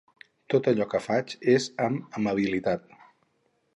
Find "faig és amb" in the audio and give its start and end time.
1.09-2.19